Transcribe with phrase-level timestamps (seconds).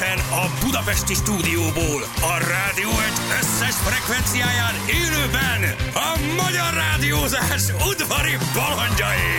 [0.00, 5.60] Élőben a Budapesti stúdióból, a rádió egy összes frekvenciáján élőben
[5.94, 6.10] a
[6.42, 9.32] magyar rádiózás udvari balandjai.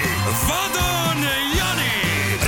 [0.47, 1.21] Vadon
[1.57, 1.95] Jani,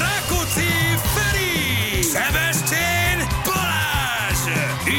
[0.03, 0.71] Rákóczi
[1.13, 4.43] Feri, Szebestén Balázs.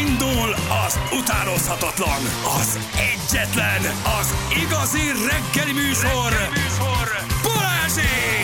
[0.02, 0.54] Indul
[0.86, 2.22] az utánozhatatlan,
[2.60, 2.78] az
[3.10, 3.82] egyetlen,
[4.20, 7.06] az igazi reggeli műsor, reggeli műsor.
[7.42, 8.43] Balázsék!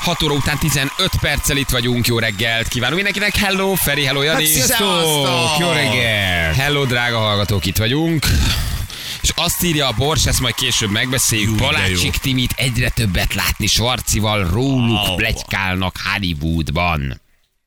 [0.00, 0.90] 6 óra után 15
[1.20, 4.42] perccel itt vagyunk, jó reggelt kívánunk mindenkinek, hello Feri, hello Jani.
[4.42, 5.58] Hát, sziasztok!
[5.58, 6.52] Jó reggel!
[6.52, 8.26] Hello drága hallgatók, itt vagyunk.
[9.20, 11.66] És azt írja a Bors, ezt majd később megbeszéljük, Jú,
[12.04, 12.10] jó.
[12.20, 15.14] Timit egyre többet látni Svarcival, róluk Au.
[15.14, 17.20] plegykálnak Hollywoodban.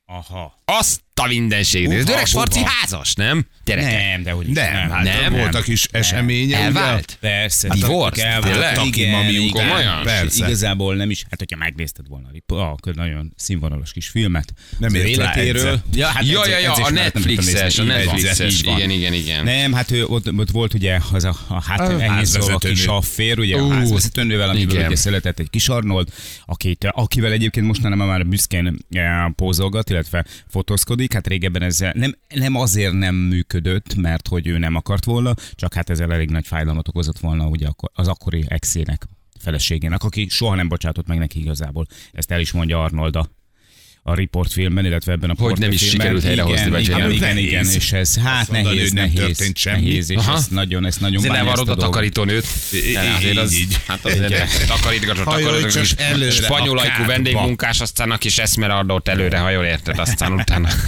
[0.06, 0.62] Aha.
[0.64, 1.92] Azt a mindenségét.
[1.92, 3.46] Ez öreg Svarci házas, nem?
[3.64, 3.90] Gyerekek.
[3.90, 6.60] Nem, de hogy Nem, hát Nem, nem, voltak is események.
[6.60, 7.16] Elvált?
[7.20, 7.68] Persze.
[7.68, 8.26] Hát Divorce?
[8.26, 8.84] elvált.
[8.84, 9.50] Igen, mami igen.
[9.50, 10.02] komolyan?
[10.02, 10.44] Persze.
[10.44, 14.52] Igazából nem is, hát hogyha megnézted volna a nagyon színvonalas kis filmet.
[14.78, 15.80] Nem ért életéről.
[15.94, 19.44] Ja, hát Ja, ja, ja, a nem Netflixes, a Netflixes, igen, igen, igen.
[19.44, 22.58] Nem, hát ő ott, ott volt ugye az a, a hát A ennyi szó, a
[22.58, 24.86] kis affér, ugye Ú, a házvezetőnővel, amiből igen.
[24.86, 26.08] ugye született egy kis Arnold,
[26.46, 31.12] akit, akivel egyébként mostanában már büszkén eh, pózolgat, illetve fotózkodik.
[31.12, 35.74] Hát régebben ez nem, nem azért nem működött, mert hogy ő nem akart volna, csak
[35.74, 40.68] hát ezzel elég nagy fájdalmat okozott volna ugye az akkori exének feleségének, aki soha nem
[40.68, 41.86] bocsátott meg neki igazából.
[42.12, 43.16] Ezt el is mondja Arnold
[44.06, 47.16] a, Report filmben, illetve ebben a Hogy nem is sikerült helyrehozni, vagy igen, igen, nem?
[47.16, 47.74] igen, igen, Nehéz.
[47.74, 49.80] és ez hát Azt mondani, nehéz, nem nehéz, történt semmi.
[49.80, 50.36] nehéz, és Aha.
[50.36, 52.46] ez nagyon, ezt nagyon bánja ezt a takarítónőt.
[53.16, 59.64] Azért az, hát azért csak előre Spanyol ajkú vendégmunkás, aztán a kis eszmeraldót előre hajol,
[59.64, 59.98] érted?
[59.98, 60.68] Aztán utána.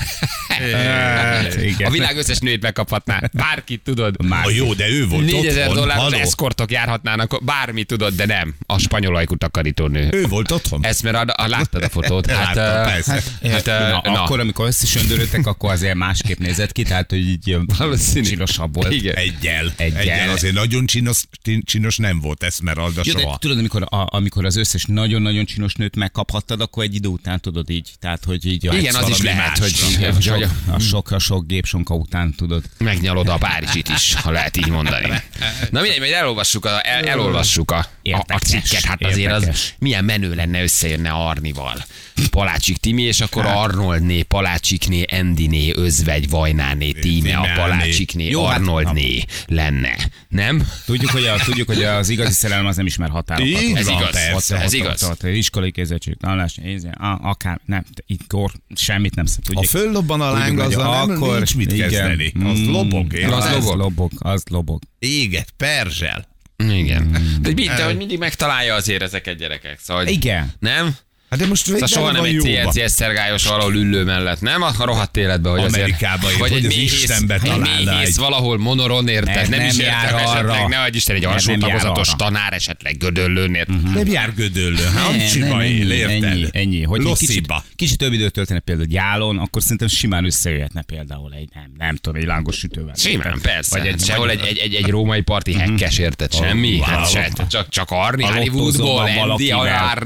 [0.59, 1.89] Hát, igen.
[1.89, 3.21] A világ összes nőt megkaphatná.
[3.33, 4.25] Bárkit tudod.
[4.25, 5.75] Már A jó, de ő volt 4000 otthon.
[5.77, 6.17] dolláros haló.
[6.17, 8.55] eszkortok járhatnának, bármi tudod, de nem.
[8.67, 10.09] A spanyol ajkú takarítónő.
[10.13, 10.85] Ő volt otthon.
[10.85, 12.27] Eszmeralda, ah, láttad a fotót?
[12.37, 13.13] Hát, Láttam, persze.
[13.51, 14.23] hát, ö, na, na.
[14.23, 18.27] akkor, amikor összesöndöröttek, akkor azért másképp nézett ki, tehát, hogy így Valószínű.
[18.27, 18.93] csinosabb volt.
[18.93, 19.15] Igen.
[19.15, 19.73] Egyel.
[19.77, 19.99] Egyel.
[20.01, 20.31] Egyel.
[20.31, 21.23] Azért nagyon csinos,
[21.65, 23.39] csinos nem volt Esmeralda Ja, de soha.
[23.39, 27.71] tudod, amikor, a, amikor az összes nagyon-nagyon csinos nőt megkaphattad, akkor egy idő után tudod
[27.71, 30.46] így, tehát, hogy így Igen, az is lehet, hogy másra.
[30.71, 32.65] A sok, a sok, gépsonka után tudod.
[32.79, 35.23] megnyalod a Párizsit is, ha lehet így mondani.
[35.71, 39.75] Na mindegy, majd elolvassuk a, el, elolvassuk a, a, a cikket, hát azért az érdekes.
[39.79, 41.85] milyen menő lenne összejönne Arnival.
[42.31, 43.57] Palácsik Timi, és akkor Hát.
[43.57, 47.47] Arnoldné, Palácsikné, Endiné, Özvegy, Vajnáné, Tíme, a.
[47.55, 49.97] Palácsikné, Jó, hát- Arnoldné lenne.
[50.29, 50.69] Nem?
[50.87, 53.55] Tudjuk, hogy, a, tudjuk, hogy az igazi szerelem az nem ismer határokat.
[53.75, 54.61] Ez van, igaz, persze.
[54.61, 55.13] ez igaz.
[55.23, 56.59] Iskolai kézettség, tanulás,
[56.93, 61.77] a- akár, nem, itt kor, semmit nem Tudjuk, föllobban a láng, nem akkor- nincs mit
[61.77, 62.33] kezdeni.
[62.45, 64.83] Az Mm, lobog, Az lobog, az lobog.
[64.99, 66.29] Éget, perzsel.
[66.69, 67.11] Igen.
[67.41, 69.79] De, mi- de hogy mindig megtalálja azért ezeket gyerekek.
[69.83, 70.53] Szóval, Igen.
[70.59, 70.97] Nem?
[71.31, 72.39] Hát de most Szóval soha nem egy.
[72.39, 74.63] CLCS szergályos valahol üllő mellett, nem?
[74.63, 78.09] A rohadt életben, hogy Amerikába azért, vagy hogy egy az méhész, Istenbe egy találna méhész
[78.09, 79.49] egy- valahol monoron, érted?
[79.49, 80.69] Nem, Nem, is nem értem jár esetleg, arra.
[80.69, 82.17] ne adj Isten, egy alsó jár tagozatos arra.
[82.17, 83.83] tanár esetleg gödöllőn, érted?
[83.95, 84.85] Nem jár gödöllő.
[84.85, 86.23] Hát Nem, Amcsiba él, ennyi, érted?
[86.31, 86.83] ennyi, ennyi.
[86.83, 91.73] Hogy kicsit, kicsit több időt töltene például gyálon, akkor szerintem simán összejöhetne például egy, nem,
[91.79, 92.95] nem tudom, egy lángos sütővel.
[92.97, 93.79] Simán, persze.
[93.79, 96.35] Vagy egy, Sehol egy, egy, egy, egy római parti hekkes, érted?
[96.35, 96.75] Semmi?
[96.75, 96.83] wow.
[96.85, 99.51] Hát csak, csak Arni, Hollywoodból, Andy,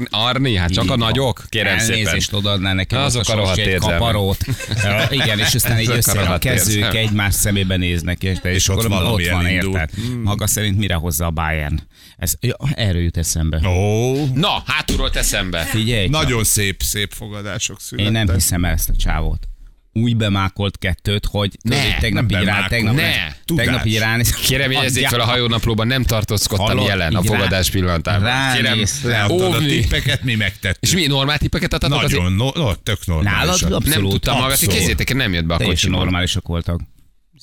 [0.09, 1.19] Arni, hát csak a Így van.
[1.19, 1.93] nagyok, kérem szépen.
[1.93, 4.37] Elnézést odaadnál nekem Azok a rohadt egy kaparót.
[5.09, 8.87] Igen, és aztán a össze a kezők egymás szemébe néznek, és, és, És ott ott
[9.29, 9.73] van, elindul.
[9.73, 9.89] érted?
[10.23, 11.79] Maga szerint mire hozza a Bayern?
[12.17, 13.67] Ez, ja, erről jut eszembe.
[13.67, 15.63] Ó, Na, hátulról teszembe.
[15.63, 16.11] Figyelj, csak.
[16.11, 18.13] nagyon szép, szép fogadások születtek.
[18.15, 19.47] Én nem hiszem el ezt a csávót.
[19.93, 23.11] Úgy bemákolt kettőt, hogy Ne, tudod, tegnap nem így rá, tegnap, Ne,
[23.55, 24.07] tegnap így tudás.
[24.09, 24.33] ránéz.
[24.33, 26.87] Kérem, jegyezzék fel a hajónaplóban, nem tartózkodtam Hallod?
[26.87, 28.53] jelen a Így rá- fogadás pillanatában.
[28.53, 28.99] Kérem, ránéz.
[29.03, 30.81] Leadtad a tippeket, mi megtettük.
[30.83, 32.03] És mi normál tippeket adtatok?
[32.03, 33.39] Azért Nagyon, no, no, tök normális.
[33.39, 34.11] Nálad nem abszolút.
[34.11, 34.79] tudtam hallgatni, abszolút.
[34.79, 35.99] kézzétek, nem jött be a kocsimon.
[35.99, 36.79] normálisak voltak.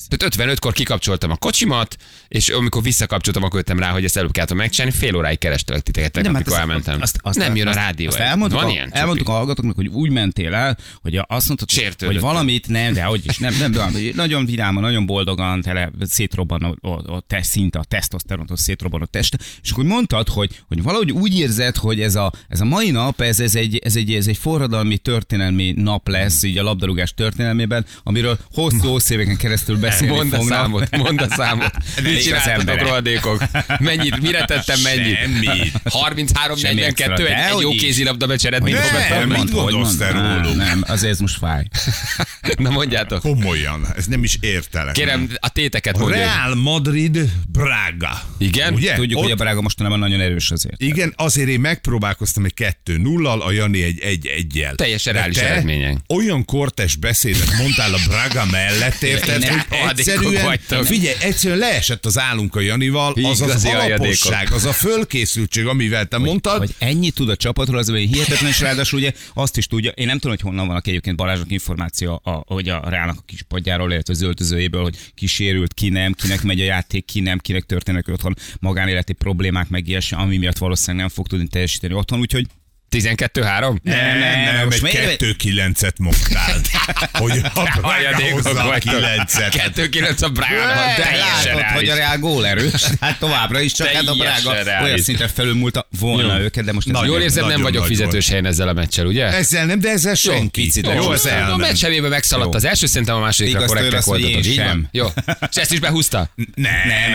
[0.08, 1.96] Tehát 55-kor kikapcsoltam a kocsimat,
[2.28, 4.96] és amikor visszakapcsoltam, akkor jöttem rá, hogy ezt előbb kellett megcsinálni.
[4.96, 7.00] Fél óráig kerestelek titeket, tegnap, hát amikor azt- elmentem.
[7.00, 8.08] azt- azt- nem jön a azt- rádió.
[8.08, 8.88] Azt elmondtuk, Van a, ilyen?
[8.92, 12.08] elmondtuk a hallgatóknak, hogy úgy mentél el, hogy azt mondtad, hogy, Sértődöttem.
[12.08, 16.62] hogy valamit nem, de hogy is, nem, nem, nem, nagyon vidáman, nagyon boldogan, tele, szétrobban
[16.62, 20.82] a, a, a test, szinte a tesztoszterontól szétrobban a test, és akkor mondtad, hogy, hogy
[20.82, 24.14] valahogy úgy érzed, hogy ez a, ez a mai nap, ez, ez, egy, ez, egy,
[24.14, 30.14] ez egy forradalmi történelmi nap lesz, így a labdarúgás történelmében, amiről hosszú-hosszú éveken keresztül beszélni
[30.14, 30.58] Mondd a fognak.
[30.58, 31.72] számot, mondd a számot.
[32.02, 33.42] Mit csináltatok, rohadékok?
[33.78, 35.16] Mennyit, mire tettem mennyit?
[35.18, 35.72] Semmit.
[35.84, 40.56] 33 Semmi 42 extra, egy, egy jó kézilabda meccs eredményt Nem, mit gondolsz te róluk?
[40.56, 41.64] Nem, azért most fáj.
[42.56, 43.20] Na mondjátok.
[43.20, 44.92] Komolyan, ez nem is értelek.
[44.94, 46.16] Kérem, a téteket A mondja.
[46.18, 47.18] Real Madrid
[47.48, 48.22] Braga.
[48.38, 48.74] Igen?
[48.74, 48.94] Ugye?
[48.94, 50.82] Tudjuk, Ott, hogy a Braga mostanában nagyon erős azért.
[50.82, 52.52] Igen, azért én megpróbálkoztam egy
[52.86, 54.74] 2-0-al, a Jani egy 1-1-jel.
[54.74, 55.96] Teljesen De reális eredmények.
[56.08, 59.44] Olyan kortes beszédet mondtál a Braga mellett, érted?
[59.44, 65.66] Hogy egyszerűen, figyelj, egyszerűen leesett az állunk a Janival, az az alaposság, az a fölkészültség,
[65.66, 66.58] amivel te mondtad.
[66.58, 70.06] Hogy ennyit tud a csapatról, az hogy hihetetlen, és ráadásul ugye azt is tudja, én
[70.06, 73.42] nem tudom, hogy honnan van a egyébként Balázsnak információ, a, hogy a Reálnak a kis
[73.42, 77.38] padjáról, illetve az öltözőjéből, hogy ki sérült, ki nem, kinek megy a játék, ki nem,
[77.38, 82.18] kinek történnek otthon magánéleti problémák, meg ilyesmi, ami miatt valószínűleg nem fog tudni teljesíteni otthon,
[82.18, 82.46] úgyhogy
[82.90, 83.76] 12-3?
[83.82, 86.54] Nem, nem, nem, most egy miért- kettő kilencet mondtál.
[87.12, 87.50] hogy a
[87.80, 88.94] Braga hozza a vagytok.
[88.94, 89.72] kilencet.
[89.76, 91.94] 2-9 a Brágának, teljesen látod, hogy a.
[91.94, 94.14] Reál gól erős, hát továbbra is, csak hát a
[94.62, 94.84] reális.
[94.84, 98.26] olyan szintre felülmúlta volna őket, de most Nagyon Jól érzed, nem vagyok fizetős volt.
[98.26, 99.24] helyen ezzel a meccsel, ugye?
[99.26, 100.62] Ezzel nem, de ezzel senki.
[100.62, 101.10] picit Jó,
[101.52, 102.56] a meccs evébe megszaladt Jó.
[102.56, 104.44] az első, szerintem a másodikra Igaz korrektek voltatok.
[104.44, 104.66] Így van?
[104.66, 104.88] sem.
[104.92, 105.06] Jó.
[105.50, 106.30] És ezt is behúzta?
[106.54, 106.72] Nem,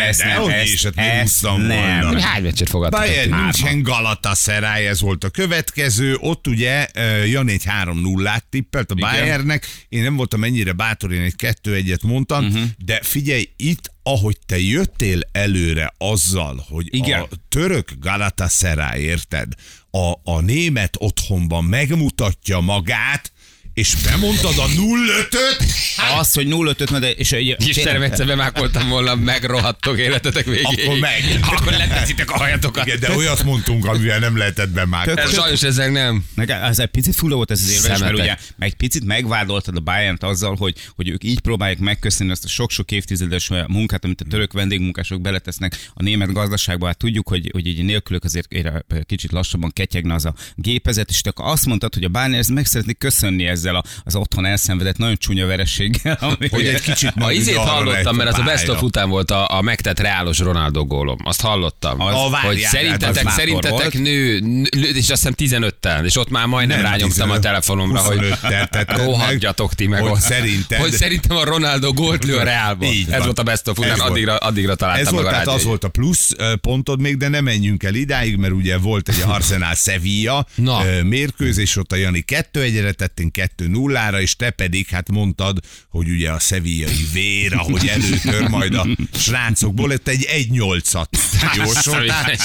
[0.08, 2.02] ezt nem, ezt- hát nem.
[2.02, 2.20] volna.
[2.22, 3.06] Hány meccset fogadtatok?
[3.08, 3.34] Bayern.
[3.34, 5.30] München Galatasaray, ez volt a
[5.72, 6.16] következő.
[6.20, 6.88] Ott ugye
[7.26, 9.86] Jan egy 3-0-át tippelt a Bayernnek.
[9.90, 12.54] Én nem voltam ennyire bátor, én egy 2-1-et mondtam, Mhm.
[12.54, 12.70] uh-huh.
[12.86, 17.22] de figyelj, itt ahogy te jöttél előre azzal, hogy Igen.
[17.22, 19.54] a török Galatasaray, érted,
[19.92, 23.32] a, a német otthonban megmutatja magát,
[23.74, 25.66] és bemondtad a 0-5-öt,
[26.20, 30.66] Az, hogy 0-5 de és Istenem, tényleg- egyszer bemákoltam volna, megrohadtok életetek végéig.
[30.86, 31.40] Akkor meg.
[31.42, 32.86] Akkor leteszitek a hajatokat.
[32.86, 35.22] Igen, de olyat mondtunk, amivel nem lehetett bemákolni.
[35.22, 36.26] Ez sajnos ezek nem.
[36.36, 39.76] Meg ez egy picit fulla volt ez az érvelés, mert ugye meg egy picit megvádoltad
[39.76, 44.22] a bayern azzal, hogy, hogy ők így próbálják megköszönni azt a sok-sok évtizedes munkát, amit
[44.22, 46.86] a török vendégmunkások beletesznek a német gazdaságba.
[46.86, 48.48] Hát tudjuk, hogy, hogy így nélkülök azért
[49.06, 52.66] kicsit lassabban ketyegne az a gépezet, és te azt mondtad, hogy a Bayern ezt meg
[52.66, 56.18] szeretné köszönni ezzel a- az otthon elszenvedett nagyon csúnya verességgel.
[56.22, 59.32] Ami Hogy egy kicsit A meg izét hallottam, mert az a best of után volt
[59.32, 61.18] a, a megtett reálos Ronaldo gólom.
[61.24, 62.00] Azt hallottam.
[62.02, 64.62] Az- A várjál, hogy hát szerintetek, az szerintetek nő, nő,
[64.94, 68.68] és azt hiszem 15-tel, és ott már majdnem Nem, rányomtam a 15, telefonomra, hogy 25-tel
[68.70, 70.02] tetted meg, rohadjatok ti meg.
[70.02, 72.86] hogy szerinted- Hogy szerintem a Ronaldo gólt lő a Reálba.
[72.86, 73.22] Így Ez van.
[73.26, 75.88] volt a best of után, addigra, addigra találtam Ez volt, a tehát az volt a
[75.90, 76.32] plusz
[76.62, 80.46] pontod még, de nem menjünk el idáig, mert ugye volt egy Arsenal Sevilla
[81.04, 85.58] mérkőzés, ott a Jani 2-1-re tettünk 2-0-ra, és te pedig hát mondtad,
[85.90, 91.06] hogy ugye a sevillai vér, ahogy előtör majd a srácokból, lett egy 1-8-at
[91.56, 92.38] jósoltál.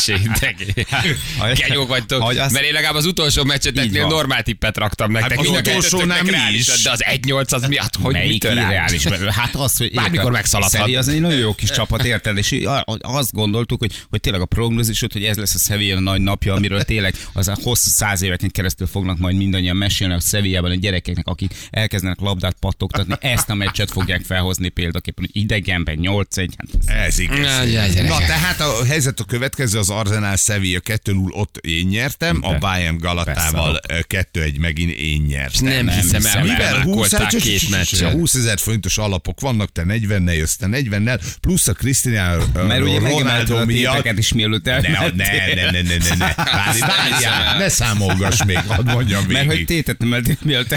[1.55, 5.39] Kenyók vagytok, azt- mert én legalább az utolsó meccseteknél normál tippet raktam nektek.
[5.39, 6.83] Hát az utolsónál mi is.
[6.83, 9.05] De az 1-8 az miatt, hogy Melyik mitől reális?
[9.05, 9.35] irreális?
[9.35, 10.81] Hát az, hogy Bármikor megszaladhat.
[10.81, 12.37] Sevilla az egy nagyon jó kis csapat, érted?
[12.37, 12.57] És
[12.99, 16.83] azt gondoltuk, hogy, hogy tényleg a prognózisod, hogy ez lesz a Sevilla nagy napja, amiről
[16.83, 21.27] tényleg az a hosszú száz éveken keresztül fognak majd mindannyian mesélni a Sevillában a gyerekeknek,
[21.27, 26.49] akik elkezdenek labdát pattogtatni, ezt a meccset fogják felhozni példaképpen, hogy idegenben 8-1.
[26.56, 27.95] Hát ez Ez igaz.
[27.95, 32.59] Na tehát a helyzet a következő, az Arsenal Sevilla 2-0, ott én nyertem, a.
[32.59, 33.99] Bayern Galatával ö,
[34.33, 35.65] 2-1 megint én nyertem.
[35.65, 38.12] Nem hiszem el, hogy Mivel 20, bemákolták két meccset.
[38.12, 42.99] 20 ezer fontos alapok vannak, te 40-nel jössz, te 40-nel, plusz a Cristiano Mert ugye
[42.99, 44.19] Ronaldo megemelted a miatt.
[44.19, 45.55] is mielőtt Ne, elmentél.
[45.55, 46.35] ne, ne, ne, ne, ne, ne.
[46.73, 47.59] Hiszem várjál, el.
[47.59, 49.67] ne számolgass még, hadd mondjam Mert hogy végig.
[49.67, 50.73] tétet emeltél mielőtt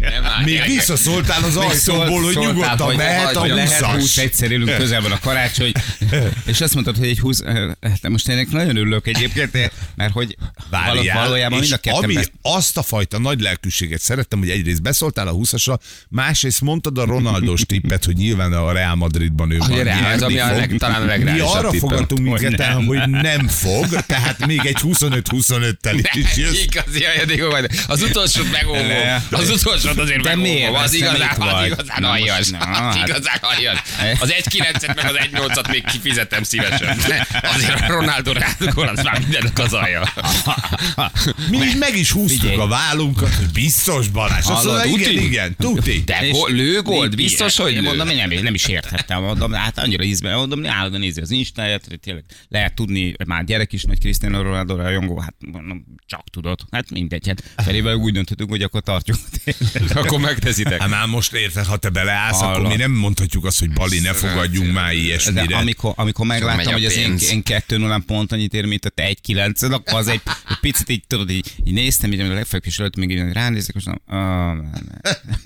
[0.00, 4.76] Nem Még visszaszóltál az ajtóból, hogy nyugodtan mehet a hogy lehet 20 20, egyszer élünk,
[4.76, 5.72] közel van a karácsony,
[6.46, 7.40] és azt mondtad, hogy egy 20,
[8.00, 10.36] de most ennek nagyon örülök egyébként, mert hogy
[10.70, 14.82] Várjál, valójában mind a ketten ami best- azt a fajta nagy lelkűséget szerettem, hogy egyrészt
[14.82, 19.82] beszóltál a 20-asra, másrészt mondtad a Ronaldos tippet, hogy nyilván a Real Madridban ő van.
[19.82, 21.88] Real, ez ami a leg- talán a Mi arra tippem.
[21.88, 26.62] fogadtunk minket, hogy nem fog, tehát még egy 25-25-tel is jössz.
[26.62, 27.66] Igazi ajándékok.
[27.86, 28.78] Az utolsót megóvó.
[29.32, 30.74] Az utolsót azért De miért?
[30.76, 31.66] Az igazán, az vagy.
[31.66, 32.48] igazán aljas.
[32.48, 33.08] na, Az hát.
[33.08, 33.82] igazán aljas.
[34.20, 36.98] Az 1-9-et meg az 1-8-at még kifizetem szívesen.
[37.42, 40.12] Azért a Ronaldo rádugol, az már mindennek az alja.
[41.50, 44.46] Mi így meg is húztuk a vállunkat, hogy biztos Balázs.
[44.46, 46.02] Azt mondta, igen, igen, tuti.
[46.06, 47.10] De És- gól- lő gólt?
[47.10, 47.80] Én- Biztos, hogy lő?
[47.82, 51.86] mondom, én nem, nem is érthettem, mondom, hát annyira ízben, mondom, állandóan nézi az Instáját,
[52.00, 56.90] tényleg lehet tudni, már gyerek is nagy Cristiano Ronaldo rajongó, hát mondom, csak tudod, hát
[56.90, 59.16] mindegy, hát felével úgy döntöttünk, hogy akkor tartjuk.
[59.94, 60.80] Akkor megteszitek.
[60.80, 62.68] Hát már most érted, ha te beleállsz, akkor Hallod.
[62.70, 65.56] mi nem mondhatjuk azt, hogy Bali, ne fogadjunk már De ilyesmire.
[65.56, 67.30] amikor, amikor megláttam, hogy az pénz.
[67.30, 70.56] én 2 0 pont annyit ér, mint a te 1 9 akkor az egy, egy
[70.60, 73.84] picit így, tudod, így, így néztem, így a legfeljebb is előtt még így ránézek, és
[73.84, 74.70] mondom, ah, nem,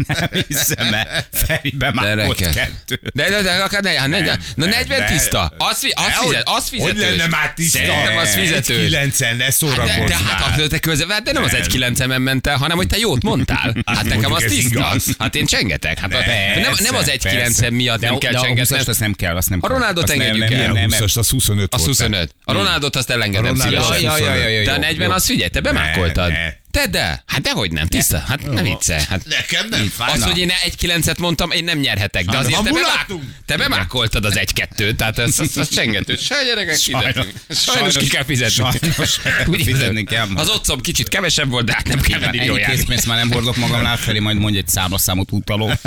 [0.07, 3.01] nem, nem hiszem, mert Feribe már volt kettő.
[3.15, 5.53] De, de, de, akár ne, hát ne, de, na 40 de- tiszta.
[5.59, 7.01] Az, fi, az, fizet, az Hogy fizetős.
[7.17, 7.79] lenne már tiszta?
[7.79, 8.85] Szerintem az fizetős.
[8.89, 12.57] 9 ne De, de hát akkor te közel, de nem az egy 9 ment el,
[12.57, 13.56] hanem hogy te jót mondtál.
[13.87, 14.93] Hát nekem az tiszta.
[15.19, 15.99] Hát én csengetek.
[15.99, 16.19] Hát a,
[16.61, 17.71] nem, nem az egy 9 Persze.
[17.71, 18.77] miatt de, nem kell a csengetni.
[18.79, 19.77] 20-ast azt nem kell, azt nem A kell.
[19.77, 20.73] Ronaldot Azt nem- engedjük el.
[20.73, 21.91] nem- nem- 20-as, az 25 Az volt.
[21.97, 22.35] 25.
[22.45, 23.85] A Ronaldot azt elengedem A szívesen.
[23.85, 25.11] az De a jó, 40 jó.
[25.15, 26.33] az figyelj, te bemákoltad.
[26.77, 29.03] Te de, hát dehogy nem, tiszta, hát ne viccelj.
[29.09, 30.13] Hát Nekem nem fáj.
[30.13, 32.81] az, hogy én egy 9 mondtam, én nem nyerhetek, de azért ha te, bemá...
[32.81, 33.23] mulattunk.
[33.47, 36.17] te bemákoltad az egy kettőt, tehát ez, ez, ez csengető.
[36.17, 37.33] Se gyerekek fizetünk.
[37.49, 38.55] Sajnos ki kell fizetni.
[38.55, 40.29] Sajnos Úgy fizetni kell.
[40.35, 43.57] Az otcom kicsit kevesebb volt, de hát nem kell mindig jól készpénzt már nem hordok
[43.57, 45.73] magamnál felé, majd mondj egy számlaszámot utaló.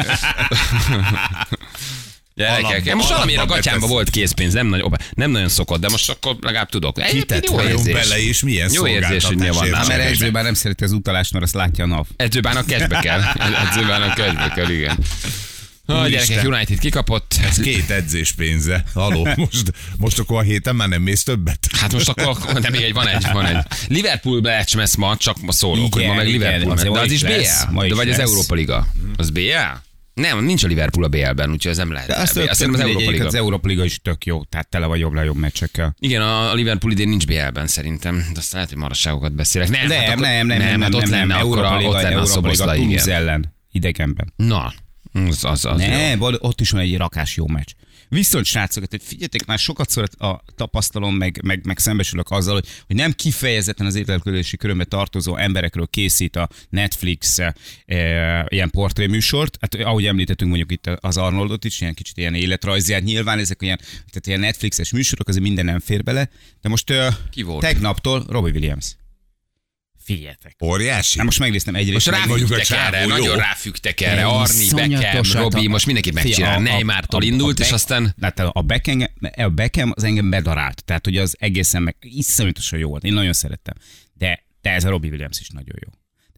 [2.39, 6.09] Gyerekek, én most valamiért a gatyámba volt készpénz, nem nagyon, nem nagyon szokott, de most
[6.09, 7.01] akkor legalább tudok.
[7.01, 7.93] Egyébként jó érzés.
[7.93, 9.71] bele, és milyen Jó érzés, hogy mi van nálam.
[9.71, 10.09] Mert cserébe.
[10.09, 12.07] Edző már nem szereti az utalást, mert azt látja a nap.
[12.15, 13.21] Edzőbán a cashbe kell.
[13.67, 14.97] Edzőbán a cashbe kell, igen.
[15.85, 16.27] Úristen.
[16.27, 17.35] gyerekek, United kikapott.
[17.43, 18.83] Ez két edzés pénze.
[18.93, 21.67] Haló, most, most akkor a héten már nem mész többet?
[21.71, 22.37] Hát most akkor,
[22.71, 23.65] még egy, van egy, van egy.
[23.87, 24.41] Liverpool
[24.73, 26.73] lesz ma, csak ma szólok, hogy ma meg Igen, Liverpool.
[26.79, 26.93] igen.
[26.93, 27.39] De az az is is BL?
[27.39, 28.29] is De vagy az lesz.
[28.29, 28.87] Európa Liga?
[29.17, 29.87] Az BL?
[30.19, 32.07] Nem, nincs a Liverpool a BL-ben, úgyhogy ez nem lehet.
[32.07, 33.25] De azt, azt hiszem az Európa Liga.
[33.25, 35.95] Az Európa Liga is tök jó, tehát tele vagy jobb jobb meccsekkel.
[35.99, 39.69] Igen, a a Liverpool idén nincs BL-ben szerintem, de aztán lehet, hogy marasságokat beszélek.
[39.69, 41.73] Nem, Nem, hát akkor- nem, nem, nem, hát nem, ott nem, lenne, nem, akkor Európa
[41.73, 44.33] a, Liga, ott lenne a Európa Liga szoboszlai, ellen, idegenben.
[44.35, 44.73] Na,
[45.13, 45.87] az, az, az jó.
[45.87, 47.69] Ne, val- ott is van egy rakás jó meccs.
[48.09, 52.67] Viszont srácok, hogy figyeljetek, már sokat szor a tapasztalom, meg, meg, meg szembesülök azzal, hogy,
[52.87, 57.53] hogy nem kifejezetten az értelmezési körömbe tartozó emberekről készít a Netflix e,
[58.47, 59.57] ilyen portréműsort.
[59.61, 63.61] Hát ahogy említettünk mondjuk itt az Arnoldot is, ilyen kicsit ilyen életrajzi, hát nyilván ezek
[63.61, 66.29] olyan, tehát ilyen Netflixes műsorok, azért minden nem fér bele.
[66.61, 67.61] De most uh, Ki volt?
[67.61, 68.95] tegnaptól Robbie Williams.
[70.15, 70.55] Figyeljetek.
[70.63, 71.17] Óriási?
[71.17, 72.09] Na most megnéztem egyrészt.
[72.11, 73.07] Most ráfügtek csávó erre, jó.
[73.07, 74.25] nagyon ráfügtek erre.
[74.25, 76.59] Arni, Beckham, Robi, most mindenkit megcsinál.
[76.59, 79.01] Neymartól a- indult, a és aztán Hát a Beckham,
[79.35, 83.03] a Beckham az engem bedarált, tehát hogy az egészen meg iszonyatosan jó volt.
[83.03, 83.73] Én nagyon szerettem.
[84.13, 85.91] De, de ez a Robbie Williams is nagyon jó.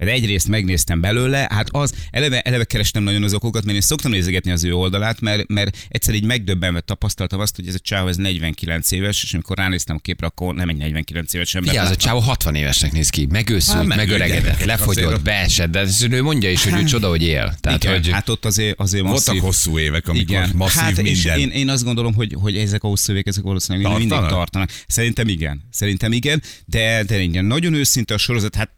[0.07, 4.51] Egyrészt megnéztem belőle, hát az, eleve, eleve kerestem nagyon az okokat, mert én szoktam nézegetni
[4.51, 8.15] az ő oldalát, mert, mert egyszer így megdöbbenve tapasztaltam azt, hogy ez a csáv ez
[8.15, 11.69] 49 éves, és amikor ránéztem a képre, akkor nem egy 49 éves ember.
[11.69, 15.71] Figyelj, az a csávó 60 évesnek néz ki, megőszült, Hát, meg megöregedett, lefogyott, azért- beesett,
[15.71, 17.55] de ez ő mondja is, hogy ő csoda, hogy él.
[17.59, 19.41] Tehát, Igen, hogy hát ott azért, azért Voltak masszív.
[19.41, 20.51] hosszú évek, amikor Igen.
[20.55, 21.39] masszív hát és minden.
[21.39, 24.09] én, én azt gondolom, hogy, hogy ezek a hosszú évek, ezek valószínűleg tartanak?
[24.09, 24.49] mindig Tartanak?
[24.49, 24.83] tartanak.
[24.87, 25.61] Szerintem igen.
[25.71, 28.69] Szerintem igen, de, de igen, nagyon őszinte a sorozat, hát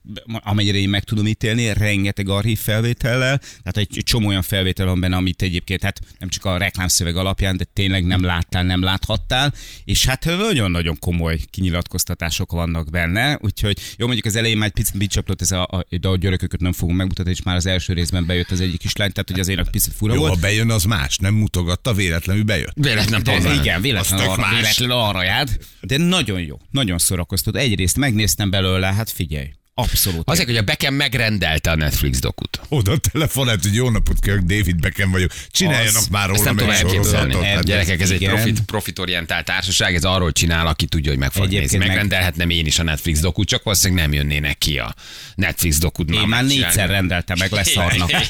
[0.44, 5.16] amennyire én meg tudom ítélni, rengeteg archív felvétellel, tehát egy, csomó olyan felvétel van benne,
[5.16, 9.54] amit egyébként hát nem csak a reklámszöveg alapján, de tényleg nem láttál, nem láthattál,
[9.86, 14.98] és hát nagyon-nagyon komoly kinyilatkoztatások vannak benne, úgyhogy jó, mondjuk az elején már egy picit
[14.98, 18.26] bicsaplott ez a, a, de a györököket nem fogunk megmutatni, és már az első részben
[18.26, 20.34] bejött az egyik kislány, tehát hogy azért egy picit fura Jó, volt.
[20.34, 21.18] ha bejön, az más.
[21.18, 22.74] Nem mutogatta, véletlenül bejött.
[22.76, 27.58] véletlen De, igen, véletlenül arra, véletlenül arra járt, de nagyon jó, nagyon szórakoztat.
[27.58, 30.30] Egyrészt megnéztem belőle, hát figyelj, abszolút.
[30.30, 32.60] Azért, hogy a Beckham megrendelte a Netflix dokut.
[32.70, 35.32] Oda telefonált, hogy jó napot kérek, David Beckham vagyok.
[35.52, 37.32] Csináljanak Az- már Ezt róla nem meg tudom elképzelni.
[37.32, 37.56] sorozatot.
[37.56, 38.34] Hát Gyerekek, ez egy igen.
[38.36, 41.78] profit, profitorientált társaság, ez arról csinál, aki tudja, hogy meg fog nézni.
[41.78, 44.96] meg- Megrendelhetnem én is a Netflix dokut, csak valószínűleg nem jönnének ki a
[45.36, 46.10] Netflix dokut.
[46.12, 48.12] Én már négyszer rendeltem meg, leszarnak.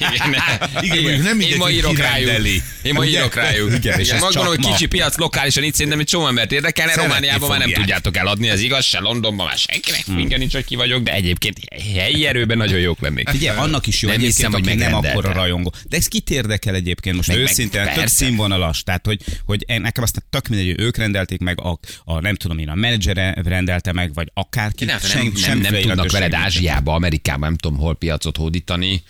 [0.82, 2.30] Igen, nem Én ma írok rájuk.
[2.82, 3.84] Én ma írok rájuk.
[3.86, 6.94] És Azt gondolom, hogy kicsi piac lokálisan itt szerintem egy csomó embert érdekelne.
[6.96, 10.76] Romániában már nem tudjátok eladni, az igaz, se Londonban már senkinek finge nincs, hogy ki
[10.76, 13.30] vagyok, de egyébként helyi erőben nagyon jók lennék.
[13.30, 15.74] Figyelj, annak is jó Nem egyébként, hiszem, hogy nem akkora rajongó.
[15.90, 18.26] De ez kit érdekel egyébként most Meg- meg őszintén, tök persze.
[18.26, 18.84] színvonalas.
[18.84, 22.58] Tehát, hogy, hogy nekem aztán tök mindegy, hogy ők rendelték meg, a, a nem tudom
[22.58, 24.86] én, a menedzsere rendelte meg, vagy akárki.
[24.86, 26.34] Nem, Sem- nem, nem, nem tudnak veled.
[26.34, 29.04] Ázsiába, Amerikába, nem tudom hol piacot hódítani,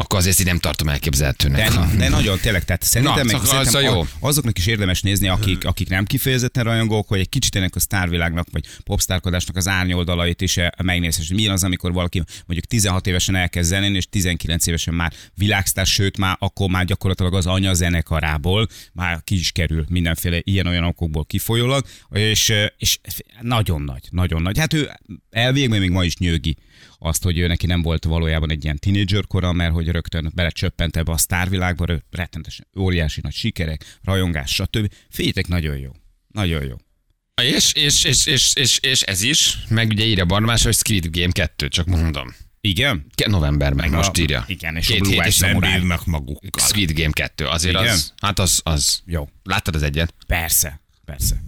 [0.00, 1.70] akkor azért ezt nem tartom elképzelhetőnek.
[1.72, 4.04] De, de nagyon tényleg, tehát szerintem, Na, meg, az- szerintem az jó.
[4.20, 8.46] azoknak is érdemes nézni, akik, akik nem kifejezetten rajongók, hogy egy kicsit ennek a sztárvilágnak,
[8.52, 11.22] vagy popstárkodásnak az árnyoldalait is eh, megnézni.
[11.22, 15.86] És milyen az, amikor valaki mondjuk 16 évesen elkezd zenélni, és 19 évesen már világsztár,
[15.86, 21.24] sőt már akkor már gyakorlatilag az anya zenekarából már ki is kerül mindenféle ilyen-olyan okokból
[21.24, 22.98] kifolyólag, és, eh, és
[23.40, 24.58] nagyon nagy, nagyon nagy.
[24.58, 24.90] Hát ő
[25.30, 26.56] elvégben még ma is nyögi
[27.02, 30.96] azt, hogy ő neki nem volt valójában egy ilyen tínédzser kora, mert hogy rögtön belecsöppent
[30.96, 34.92] ebbe a sztárvilágba, rettenetesen óriási nagy sikerek, rajongás, stb.
[35.10, 35.90] Figyeljetek, nagyon jó.
[36.28, 36.76] Nagyon jó.
[37.42, 41.32] És, és, és, és, és, és, ez is, meg ugye írja Barnabás, hogy Squid Game
[41.32, 42.34] 2, csak mondom.
[42.60, 43.06] Igen?
[43.14, 44.44] Ke- Novemberben, most a- írja.
[44.46, 46.66] igen, és a Két Blue hét Eyes Nem bírnak magukkal.
[46.66, 47.92] Squid Game 2, azért Igen?
[47.92, 49.02] az, hát az, az.
[49.06, 49.28] Jó.
[49.42, 50.14] Láttad az egyet?
[50.26, 50.80] Persze.
[51.04, 51.42] Persze.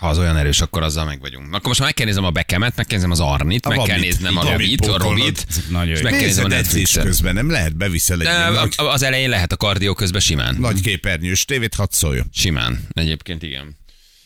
[0.00, 1.46] Ha az olyan erős, akkor azzal meg vagyunk.
[1.46, 3.78] Akkor most már meg kell néznem a Bekemet, meg kell néznem az Arnit, A meg
[3.78, 4.98] kell néznem a Robit a.
[4.98, 5.46] Robit,
[5.84, 7.04] és meg kell néznem a Netflixet.
[7.04, 10.56] közben, nem lehet beviszel egy De nagy, az elején lehet a kardió közben simán.
[10.58, 12.26] nagy képernyős tévét, hadd szóljon.
[12.32, 12.86] Simán.
[12.92, 13.76] Egyébként igen.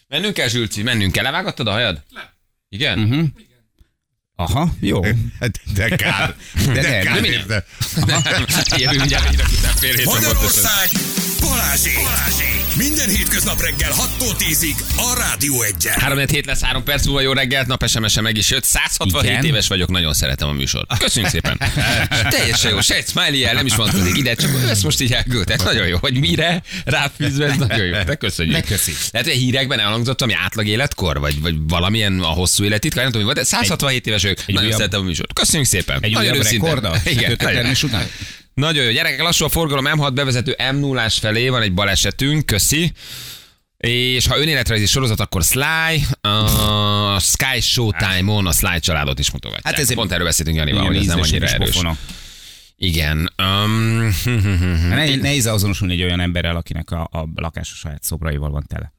[0.09, 1.25] Mennünk kell, Zsülci, mennünk kell.
[1.25, 2.03] Levágattad a hajad?
[2.69, 2.99] Igen?
[2.99, 3.27] Uh-huh.
[4.37, 5.01] Aha, jó.
[5.75, 6.35] De kár.
[6.67, 7.65] De, de- kár de mi- érte.
[8.77, 10.33] Jövő mindjárt hírek után fél héten pontosan.
[10.33, 10.89] Magyarország
[11.41, 11.95] Balázsék.
[11.97, 12.64] Balázsék.
[12.77, 17.33] Minden hétköznap reggel 6-tól 10-ig a Rádió 1 3 hét lesz, 3 perc múlva jó
[17.33, 18.65] reggelt, nap SMS-e meg is jött.
[18.65, 19.45] 167 Igen?
[19.45, 20.99] éves vagyok, nagyon szeretem a műsort.
[20.99, 21.61] Köszönjük szépen.
[22.31, 25.65] Teljesen jó, se egy smiley nem is vonatkozik ide, csak ezt most így elküldtek.
[25.65, 27.93] Nagyon jó, hogy mire ráfűzve, ez nagyon jó.
[27.93, 28.55] De köszönjük.
[28.55, 28.93] Ne köszi.
[29.11, 33.27] Lehet, hogy hírekben elhangzott, ami átlag életkor, vagy, vagy valamilyen a hosszú élettitkár, nem tudom,
[33.27, 35.33] mi volt, de 167 éves vagyok, nagyon újabb- szeretem a műsort.
[35.33, 35.99] Köszönjük szépen.
[36.01, 36.97] Egy nagyon rekorda?
[37.05, 37.75] Igen, nagyon.
[37.83, 38.07] után?
[38.55, 38.91] Nagyon jó.
[38.91, 42.93] Gyerekek, lassú a forgalom M6 bevezető m 0 felé, van egy balesetünk, köszi.
[43.77, 49.67] És ha önéletrajzi sorozat, akkor Sly, a Sky Showtime-on a Sly családot is mutogatják.
[49.75, 51.71] Hát ezért- Pont erről beszéltünk Janival, hogy ez nem annyira erős.
[51.71, 51.97] pofonok.
[52.77, 53.33] Igen.
[53.43, 54.15] Um,
[55.21, 58.93] nehéz azonosulni egy olyan emberrel, akinek a, a lakása saját szobraival van tele.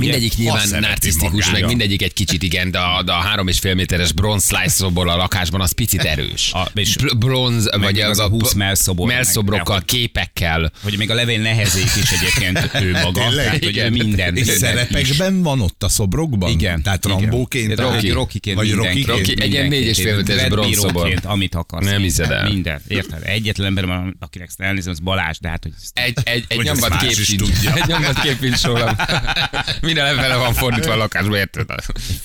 [0.00, 3.74] Mindegyik nyilván narcisztikus, meg mindegyik egy kicsit igen, de a, de a három és fél
[3.74, 6.52] méteres bronz slice szobor a lakásban az picit erős.
[6.52, 10.72] A- és- Br- bronz, vagy még az a 20 melszobor, melszobrokkal, meg- képekkel.
[10.82, 13.20] Hogy még a levél nehezék is egyébként ő maga.
[13.28, 13.44] Tényleg?
[13.44, 13.92] Tehát, hogy ő Igen.
[13.92, 14.36] minden.
[14.36, 16.50] És szerepekben van ott a szobrokban?
[16.50, 16.82] Igen.
[16.82, 17.18] Tehát igen.
[17.18, 17.78] Rambóként?
[17.80, 18.10] Rocky.
[18.10, 18.72] Rocky-ként Vagy?
[18.72, 20.92] Rocky, egy ilyen négy és fél méteres bronzszobor.
[20.92, 21.84] Rocky-ként, amit akarsz.
[21.84, 22.48] Nem Minden, hiszed el.
[22.48, 22.80] Minden.
[22.88, 23.22] Érted?
[23.24, 26.66] Egyetlen ember van, akinek ezt elnézem, az Balázs, de hát, hogy Egy, egy, egy Hogy
[26.66, 27.40] ezt nyomvat más kép is sincs.
[27.40, 27.74] tudja.
[27.74, 28.40] Egy nyomvat kép
[29.86, 31.66] Minden lefele van fordítva a lakásba, érted?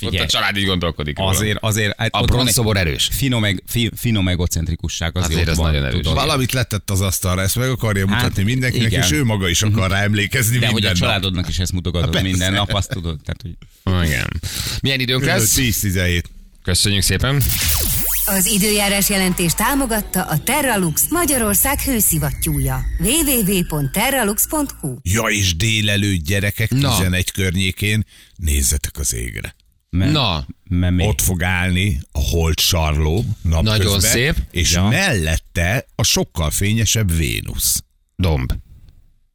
[0.01, 1.15] Ott a család így gondolkodik.
[1.19, 3.09] azért, azért hát A bronzszobor erős.
[3.11, 5.95] Finom, meg, fi, finom egocentrikusság az Azért ott az van, nagyon erős.
[6.01, 6.13] tudod.
[6.13, 9.03] Valamit letett az asztalra, ezt meg akarja mutatni Hát, mindenkinek, igen.
[9.03, 11.03] és ő maga is akar rá emlékezni De hogy minden a nap.
[11.03, 12.27] családodnak is ezt mutogatod Persze.
[12.27, 13.19] minden nap, azt tudod.
[13.25, 14.27] Tehát, hogy Igen.
[14.81, 15.55] Milyen időnk lesz?
[15.57, 16.21] 10-17.
[16.63, 17.41] Köszönjük szépen.
[18.37, 22.79] Az időjárás jelentés támogatta a Terralux Magyarország hőszivattyúja.
[22.99, 26.95] www.terralux.hu Ja, és délelőtt gyerekek Na.
[26.97, 29.55] 11 környékén nézzetek az égre.
[29.89, 31.07] mert, Na, mert még.
[31.07, 34.35] Ott fog állni a Holt Sarló napközben, Nagyon szép.
[34.51, 34.87] és Ja.
[34.87, 37.83] mellette a sokkal fényesebb Vénusz.
[38.15, 38.51] domb.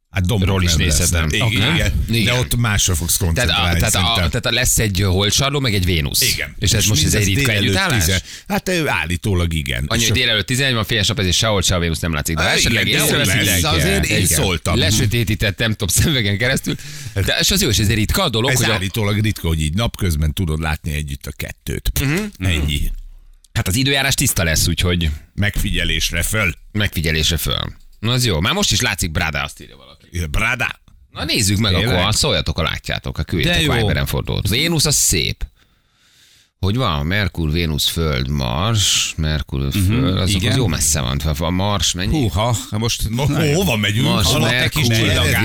[0.09, 1.27] Hát dombok Ról is nem nézhetem.
[1.29, 2.05] Igen, igen.
[2.09, 2.33] Igen.
[2.33, 3.79] De ott másra fogsz Tehát, a, koncentrálni.
[3.79, 6.21] tehát, a, tehát a lesz egy holcsarló, meg egy Vénusz.
[6.21, 6.55] Igen.
[6.59, 8.05] És ez most ez egy ritka együttállás?
[8.47, 9.85] Hát ő állítólag igen.
[9.87, 12.35] Annyi, hogy délelőtt 11 van, fényes nap, ez sehol se a Vénusz nem látszik.
[12.35, 14.77] De esetleg lesz, azért én szóltam.
[14.77, 16.75] Lesötétítettem top szemüvegen keresztül.
[17.13, 19.61] De és az jó, és ez egy ritka a dolog, Ez hogy állítólag ritka, hogy
[19.61, 21.91] így napközben tudod látni együtt a kettőt.
[22.01, 22.25] Uh-huh.
[22.39, 22.91] Ennyi.
[23.53, 26.53] hát az időjárás tiszta lesz, úgyhogy Megfigyelésre föl.
[26.71, 27.75] megfigyelésre föl.
[27.99, 28.39] Na az jó.
[28.39, 29.96] Már most is látszik Brada, azt írja valaki.
[30.31, 30.79] Brada.
[31.11, 31.99] Na nézzük meg Tényleg?
[31.99, 33.61] akkor, szóljatok, ha látjátok, De küldjetek.
[33.75, 34.47] Viberen fordulót.
[34.49, 35.45] Vénusz az szép.
[36.59, 37.05] Hogy van?
[37.05, 40.51] Merkur, Vénusz, Föld, Mars, Merkur, Föld, azok igen.
[40.51, 41.19] az jó messze van.
[41.39, 42.11] A Mars mennyi?
[42.19, 44.07] Húha, most Ma, hova megyünk?
[44.07, 44.83] Mars, Merkur?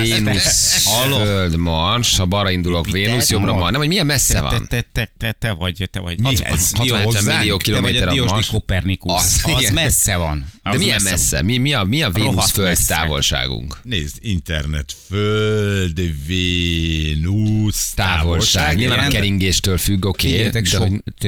[0.01, 0.87] Vénusz?
[1.01, 3.71] Föld, Mars, ha balra indulok, Vénusz, jobbra Mars.
[3.71, 4.67] Nem, hogy milyen messze te, van.
[4.67, 6.19] te, te, te, te vagy, te vagy.
[6.19, 6.39] Mi ez?
[6.71, 7.03] hat- Mi hozzánk?
[7.05, 7.25] hozzánk?
[7.39, 8.47] millió Te vagy kilométer a Mars.
[8.47, 9.11] Kopernikus.
[9.21, 10.45] Az, Az, messze van.
[10.63, 11.41] De milyen messze?
[11.41, 12.93] Mi, mi, a, mi a Vénusz Rohadt Föld messze.
[12.93, 13.79] távolságunk?
[13.83, 18.75] Nézd, internet, föld, Vénusz, Távolság.
[18.77, 20.27] Nyilván a keringéstől függ, oké.
[20.27, 20.65] Figyeljetek,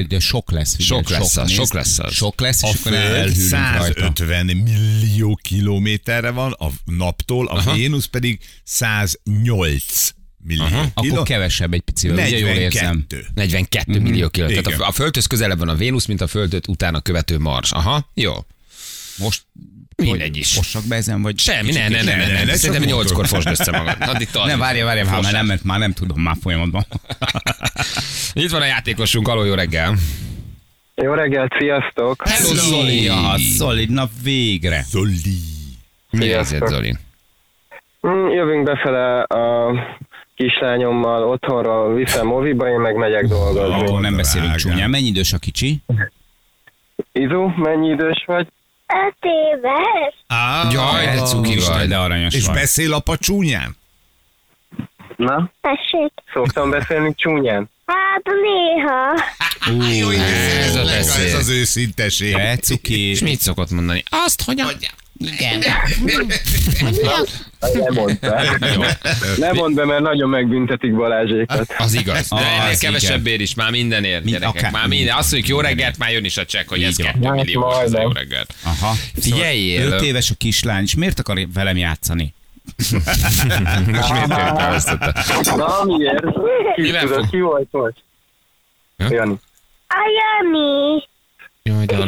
[0.08, 0.76] de sok, sok lesz.
[0.76, 1.60] figyelj, Sok lesz az, nézd.
[1.60, 2.14] sok lesz az.
[2.14, 4.02] Sok lesz, és A akkor Föld elhűlünk rajta.
[4.02, 11.24] 150 millió kilométerre van a naptól, a Vénusz pedig 108 millió Akkor kiló.
[11.24, 13.06] kevesebb egy picivel, ugye jól érzem.
[13.10, 13.28] 42.
[13.36, 14.48] 42 millió kiló.
[14.48, 17.72] Tehát a, a Földhöz közelebb van a Vénusz, mint a Földet utána követő Mars.
[17.72, 18.34] Aha, jó.
[19.18, 19.46] Most
[19.96, 20.54] Mindegy is.
[20.54, 21.40] Fossak be ezen, vagy...
[21.40, 22.56] Semmi, ne, ne, ne, Ne, ne.
[22.56, 23.96] Szerintem nyolckor fosd össze magad.
[24.00, 24.48] Addig tart.
[24.48, 26.86] Ne, várja, várja, már nem, ment, már nem tudom, már folyamatban.
[28.34, 29.96] Itt van a játékosunk, aló jó reggel.
[30.96, 32.28] Jó reggelt, sziasztok!
[32.28, 33.10] Hello, Zoli.
[33.38, 34.84] Zoli, na végre.
[34.90, 35.12] Zoli.
[36.10, 36.58] Mi Sziasztok.
[36.60, 36.98] helyzet, Zoli?
[38.08, 39.74] Mm, Jövünk befele a
[40.36, 43.74] kislányommal, otthonról viszem moviba, én meg megyek dolgozni.
[43.88, 44.90] Akkor nem beszélünk csúnyán.
[44.90, 45.82] Mennyi idős a kicsi?
[47.12, 48.48] Izu, mennyi idős vagy?
[48.88, 50.14] Öt éves.
[50.28, 51.88] Á, Jaj, de cuki vagy.
[51.88, 52.56] de aranyos és vagy.
[52.56, 53.76] beszél apa csúnyán?
[55.16, 56.12] Na, Tessék.
[56.34, 57.70] szoktam beszélni csúnyán?
[57.86, 59.12] Hát néha.
[59.78, 61.36] Ú, Ez a Ez beszél.
[61.36, 62.36] az őszinteség.
[62.36, 63.10] de cuki.
[63.10, 64.04] És mit szokott mondani?
[64.10, 64.68] Azt, hogy a...
[67.74, 68.58] Ne mondd be.
[69.38, 71.74] Ne mondd be, mert nagyon megbüntetik Balázsékat.
[71.78, 72.28] Az igaz.
[72.30, 72.78] De ennél igen.
[72.80, 74.56] kevesebbért is, már mindenért, Mind- gyerekek.
[74.62, 75.16] akár- Már minden.
[75.18, 77.14] Azt mondjuk jó reggelt, már jön is a csekk, hogy ez Így van.
[77.14, 77.72] 2 Hát millió.
[77.80, 78.54] Ez a jó reggelt.
[78.64, 78.94] Aha.
[79.22, 79.92] Figyeljél.
[79.92, 82.34] Öt éves a kislány, és miért akar velem játszani?
[83.92, 85.24] Most miért elvesztette?
[85.56, 86.24] Na, miért?
[86.76, 87.96] Ki tudod, ki volt most?
[88.98, 89.08] Ja?
[89.10, 89.36] Jani.
[89.88, 91.04] A Jani.
[91.70, 92.04] Jaj, de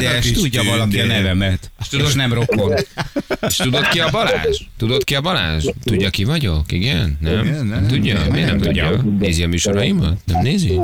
[0.00, 1.06] édes, tudja valaki a tündér.
[1.22, 1.70] nevemet.
[1.90, 2.72] tudod- És nem rokon.
[3.48, 4.60] És tudod ki a Balázs?
[4.76, 5.64] Tudod ki a Balázs?
[5.84, 6.72] Tudja ki vagyok?
[6.72, 7.18] Igen?
[7.20, 7.44] Nem?
[7.44, 7.86] Igen, nem.
[7.86, 8.14] tudja?
[8.18, 8.88] Nem, Miért nem nem tudja?
[8.90, 9.10] tudja.
[9.18, 10.18] Nézi a műsoraimat?
[10.24, 10.80] Nem nézi?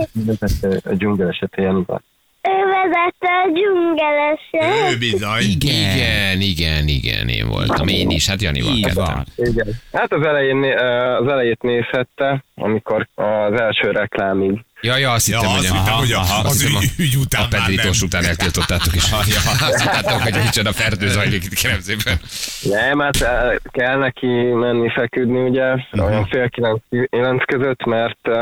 [0.84, 2.02] A dzsungelesete Janival.
[2.42, 4.92] Ő vezette a dzsungeleset.
[4.92, 5.42] Ő bizony.
[5.42, 7.88] Igen, igen, igen, én voltam.
[7.88, 9.26] Én is, hát Janival van.
[9.36, 9.68] Igen.
[9.92, 14.64] Hát az, elején, eh, az elejét nézhette, amikor az első reklámig.
[14.84, 17.16] Ja, ja, azt Ja, hittem, azt hogy hittem, hogy a- Aha, az hittem, ügy- ügy
[17.16, 18.06] után a Pedrítós nem.
[18.08, 19.10] után eltiltottátok is.
[19.12, 22.20] Azt hittátok, hogy micsoda fertő zajlik itt, kérem szépen.
[22.62, 28.36] Nem, hát eh, kell neki menni feküdni, ugye, olyan fél kilenc, kilenc között, mert uh,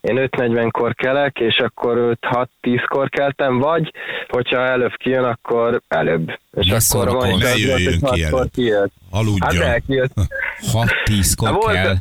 [0.00, 2.18] én 5.40-kor kelek, és akkor őt
[2.62, 3.92] 6-10-kor keltem, vagy
[4.28, 6.38] hogyha előbb kijön, akkor előbb.
[6.56, 8.50] És Ne akkor van Ne jöjjön hogy ki előbb.
[8.52, 8.92] kijött.
[9.12, 9.82] Hát Aludjon.
[10.72, 11.96] 6-10-kor Hát volt- kell.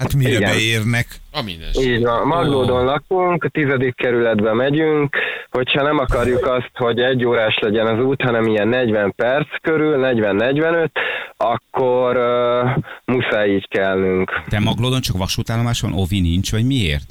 [0.00, 0.50] Hát mire Igen.
[0.50, 1.06] beérnek?
[1.32, 1.68] A minden.
[1.80, 5.16] Így van, Maglódon lakunk, a tizedik kerületbe megyünk,
[5.50, 9.98] hogyha nem akarjuk azt, hogy egy órás legyen az út, hanem ilyen 40 perc körül,
[10.02, 10.88] 40-45,
[11.36, 14.42] akkor uh, muszáj így kelnünk.
[14.48, 17.04] Te Maglódon csak vasútállomás van, Ovi nincs, vagy miért?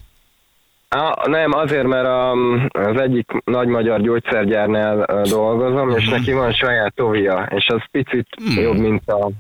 [0.90, 2.32] Á, nem, azért, mert a,
[2.72, 8.78] az egyik nagy magyar gyógyszergyárnál dolgozom, és neki van saját ovia, és az picit jobb,
[8.78, 9.32] mint a,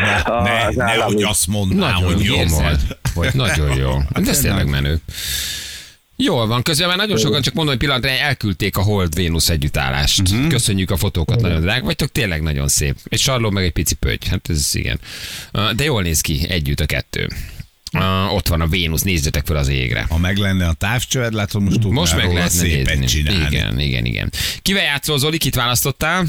[0.00, 1.22] Ne, a, ne, az nehogy állami.
[1.22, 2.80] azt mondaná, Nagyon hogy jó volt.
[3.14, 3.90] Vagy nagyon jó.
[4.22, 4.96] De ez tényleg menő.
[6.16, 10.20] Jól van, közben már nagyon sokan csak mondom, hogy pillanatra elküldték a Hold Vénusz együttállást.
[10.30, 10.48] Uh-huh.
[10.48, 12.94] Köszönjük a fotókat, nagyon drág vagytok, tényleg nagyon szép.
[13.04, 15.00] Egy sarló meg egy pici pöty, hát ez igen.
[15.76, 17.28] De jól néz ki együtt a kettő.
[17.92, 20.06] Uh, ott van a Vénusz, nézzetek fel az égre.
[20.10, 23.06] Ha meg lenne a távcsövet, látod, most tudnál Most meg lehetne szépet nézni.
[23.06, 23.44] csinálni.
[23.56, 24.30] Igen, igen, igen.
[24.62, 25.38] Kivel játszol, Zoli?
[25.38, 26.24] Kit választottál?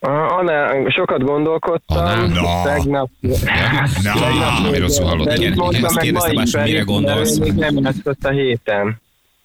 [0.00, 2.26] Annál sokat gondolkodtam, Annál?
[2.26, 2.62] Na.
[2.64, 3.10] tegnap,
[4.02, 4.12] Na,
[4.60, 5.34] Valami rosszul hallottam.
[5.34, 7.36] Pedig Igen, mondtam igen, kérdeztem, mire gondolsz?
[7.36, 9.00] nem játszott a héten.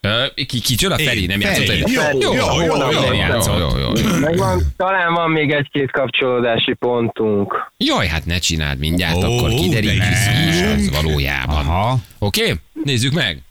[0.05, 0.97] Ö, Ki, kicsoda?
[0.97, 1.87] Feri, nem játszott egy...
[1.87, 3.57] Jó, jó, jó, jó, jó, jó.
[3.57, 4.19] jó, jó, jó.
[4.19, 7.71] Meg van, talán van még egy-két kapcsolódási pontunk.
[7.77, 11.65] Jaj, hát ne csináld mindjárt, akkor kiderít, de ki is az valójában.
[11.65, 11.97] Aha.
[12.19, 12.41] Oké?
[12.41, 12.55] Okay?
[12.83, 13.41] Nézzük meg.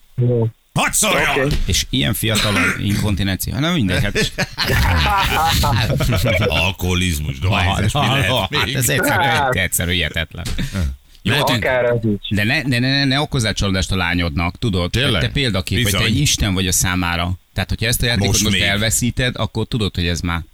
[0.75, 1.45] Hadd szóljon!
[1.45, 1.55] Oké.
[1.67, 3.61] És ilyen fiatalon inkontinencia.
[3.61, 4.31] Na mindegy, hát,
[6.65, 8.75] Alkoholizmus, dohányzás, mi lehet hát még?
[8.75, 10.45] ez egyszerű, egyszerű, hihetetlen.
[11.33, 11.65] Mehetünk?
[11.65, 12.29] Akár az is.
[12.29, 14.91] De ne, ne, ne, ne, ne okozzál csalódást a lányodnak, tudod?
[14.91, 15.21] Tényleg?
[15.21, 16.15] Te példakép, vagy te Bizony.
[16.15, 17.33] egy isten vagy a számára.
[17.55, 20.45] Tehát, hogyha ezt a játékot Most most, elveszíted, akkor tudod, hogy ez már...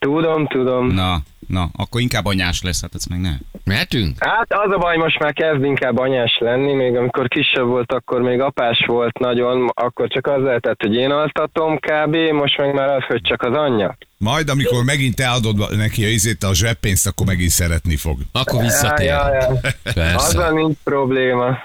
[0.00, 0.86] Tudom, tudom.
[0.86, 3.30] Na, na, akkor inkább anyás lesz, hát ez meg ne.
[3.64, 4.16] Mehetünk?
[4.18, 8.20] Hát az a baj, most már kezd inkább anyás lenni, még amikor kisebb volt, akkor
[8.20, 12.88] még apás volt nagyon, akkor csak az lehetett, hogy én altatom kb, most meg már
[12.88, 13.96] az, hogy csak az anyja.
[14.18, 18.18] Majd, amikor megint te adod neki a izét, a zseppénzt, akkor megint szeretni fog.
[18.32, 19.06] Akkor visszatér.
[19.06, 19.58] Ja, ja,
[19.94, 20.14] ja.
[20.14, 21.62] Azzal nincs probléma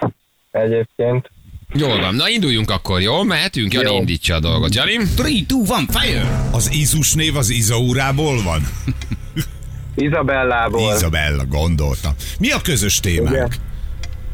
[0.51, 1.29] egyébként.
[1.73, 3.23] Jól van, na induljunk akkor, jó?
[3.23, 3.73] Mehetünk?
[3.73, 3.97] Jani Jó.
[3.97, 4.75] indítsa a dolgot.
[4.75, 4.93] Jani?
[4.93, 5.45] 3, 2, 1,
[5.89, 6.49] fire!
[6.51, 8.67] Az Izus név az Izaurából van?
[9.95, 10.93] Izabellából.
[10.95, 12.13] Izabella, gondoltam.
[12.39, 13.35] Mi a közös témánk?
[13.35, 13.51] Igen.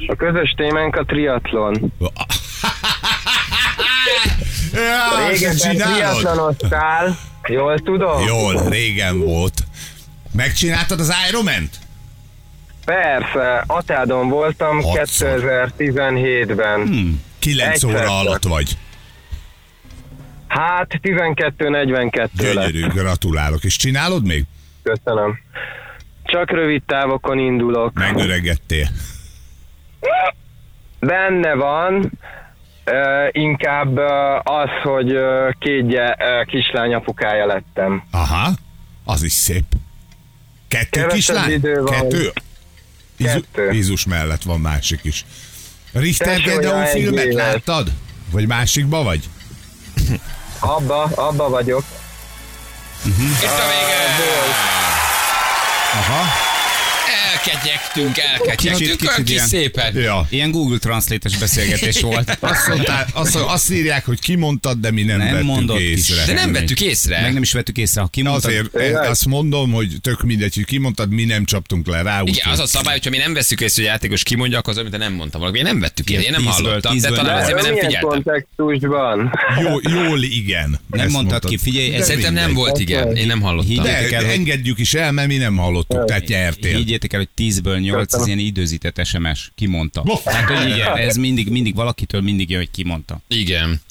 [0.07, 1.91] A közös témánk a triatlon.
[4.73, 5.93] Ja, csinálod?
[5.93, 7.17] triatlonoztál,
[7.47, 8.25] jól tudom?
[8.27, 9.63] Jól, régen volt.
[10.31, 11.79] Megcsináltad az Ironman-t?
[12.91, 15.39] Persze, Atádon voltam Hatszor.
[15.77, 16.87] 2017-ben.
[16.87, 17.21] Hmm.
[17.39, 18.77] 9 Egyszer óra alatt vagy.
[20.47, 22.31] Hát 12-42 lett.
[22.33, 23.63] Gyönyörű, gratulálok.
[23.63, 24.43] És csinálod még?
[24.83, 25.39] Köszönöm.
[26.23, 27.93] Csak rövid távokon indulok.
[27.93, 28.87] Megöregedtél.
[30.99, 34.05] Benne van, uh, inkább uh,
[34.43, 38.03] az, hogy uh, két gy- uh, kislány apukája lettem.
[38.11, 38.49] Aha,
[39.05, 39.65] az is szép.
[40.67, 41.51] Kettő Kevesebb kislány?
[41.51, 41.91] idő van.
[41.93, 42.31] Kettő?
[43.23, 43.71] Kettő.
[43.71, 45.25] Izus mellett van másik is.
[45.93, 47.35] Richter Gedeon filmet éves.
[47.35, 47.91] láttad?
[48.31, 49.29] Vagy másikba vagy?
[50.59, 51.83] Abba, abba vagyok.
[53.05, 54.01] Itt a vége!
[55.93, 56.50] Aha.
[57.45, 58.77] Elkegyektünk, elkegyektünk.
[58.77, 59.47] Kicsit- kicsit ilyen.
[59.47, 59.95] szépen.
[59.95, 60.27] Ja.
[60.29, 62.37] Ilyen Google Translate-es beszélgetés volt.
[62.39, 66.25] Azt, mondtál, azt, azt írják, hogy kimondtad, de mi nem, Nem vettük mondott ki észre.
[66.25, 67.21] De nem vettük észre.
[67.21, 68.51] Meg nem is vettük észre, ha kimondtad.
[68.51, 72.21] Azért eh, azt mondom, hogy tök mindegy, hogy kimondtad, mi nem csaptunk le rá.
[72.25, 74.79] Igen, az a szabály, hogyha mi nem veszük észre, hogy a játékos kimondja, akkor az,
[74.79, 75.57] amit nem mondtam valami.
[75.57, 78.09] Én nem vettük észre, én nem hallottam, de talán azért, mert nem figyeltem.
[78.09, 79.31] kontextusban?
[79.61, 80.79] Jó, jól igen.
[80.89, 83.83] Nem mondtad ki, figyelj, ez Szerintem nem volt igen, én nem hallottam.
[83.83, 86.75] De engedjük is el, mert mi nem hallottuk, tehát nyertél.
[86.77, 89.51] Higgyétek el, hogy 10-ből 8 az ilyen időzített SMS.
[89.55, 90.03] Kimondta.
[90.25, 93.19] Hát, hogy igen, ez mindig, mindig valakitől mindig jön, hogy kimondta.
[93.27, 93.81] Igen.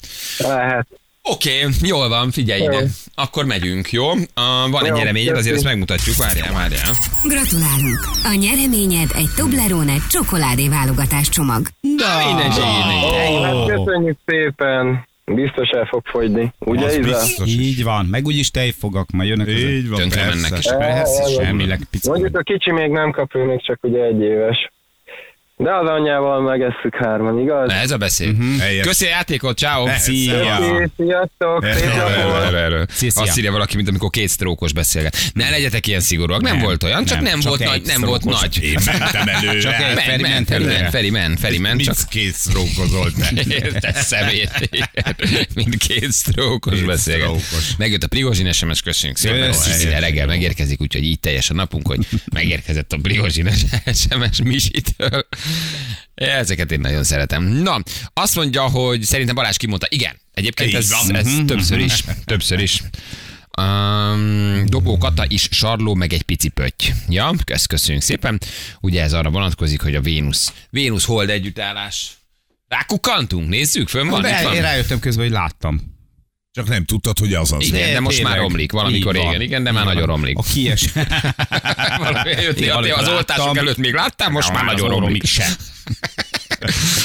[1.23, 2.85] Oké, jól van, figyelj ide.
[3.15, 4.11] Akkor megyünk, jó?
[4.11, 4.25] Uh,
[4.69, 6.15] van egy Jó, nyereményed, azért ezt megmutatjuk.
[6.15, 6.93] Várjál, várjál.
[7.23, 7.99] Gratulálunk!
[8.23, 11.67] A nyereményed egy Toblerone csokoládé válogatás csomag.
[11.81, 15.09] Na, minden Hát köszönjük szépen.
[15.25, 16.53] Biztos el fog fogyni.
[16.59, 17.07] Ugye, Az Iza?
[17.09, 17.49] biztos.
[17.49, 20.39] Így van, meg úgyis tejfogak, majd jönnek Így van, Tönkre persze.
[20.41, 20.65] mennek is.
[20.77, 22.09] Persze, semmileg pici.
[22.09, 24.71] Mondjuk a kicsi még nem kap, ő még csak ugye egy éves.
[25.63, 27.67] De az anyjával megesszük hárman, igaz?
[27.67, 28.35] Na, ez a beszéd.
[28.59, 28.85] Helyes.
[28.85, 29.87] Köszi a játékot, ciao.
[29.97, 30.59] Szia.
[30.97, 31.65] Sziasztok.
[33.27, 35.17] Azt írja valaki, mint amikor két sztrókos beszélget.
[35.33, 36.41] Ne legyetek ilyen szigorúak.
[36.41, 38.63] Nem, Nem, volt olyan, csak nem, nem, csak volt nagy, nem volt nagy.
[38.63, 39.59] Én mentem előre.
[39.59, 43.43] Csak egy- Feri men, ment ment, Feri ment, Feri ment, csak két szrókozolt be.
[43.79, 44.69] Te szemét.
[46.09, 47.25] Sztrókos Két beszélget.
[47.27, 47.75] sztrókos.
[47.77, 49.53] Megjött a Prigozsin SMS, köszönjük szépen.
[49.99, 53.49] Reggel megérkezik, úgyhogy így teljes a napunk, hogy megérkezett a Prigozsin
[53.93, 55.27] SMS Misitől.
[56.13, 57.43] Ezeket én nagyon szeretem.
[57.43, 57.79] Na,
[58.13, 59.87] azt mondja, hogy szerintem Balázs kimondta.
[59.89, 62.03] Igen, egyébként ez, ez többször is.
[62.25, 62.81] Többször is.
[63.61, 66.83] Um, Dobó Kata is sarló, meg egy pici pötty.
[67.09, 68.41] Ja, kösz, köszönjük szépen.
[68.79, 72.11] Ugye ez arra vonatkozik, hogy a Vénusz, Vénusz hold együttállás.
[72.67, 74.55] Rákukkantunk, nézzük, fönn van, itt De van.
[74.55, 75.90] én rájöttem közben, hogy láttam.
[76.53, 77.63] Csak nem tudtad, hogy az az.
[77.65, 78.35] Igen, de most Tényleg.
[78.35, 80.37] már romlik, valamikor Így régen, igen, de már Így nagyon romlik.
[80.37, 80.85] A kies.
[82.95, 83.57] Az oltások láttam.
[83.57, 85.25] előtt még láttam, most már nagyon romlik.
[85.25, 85.45] se.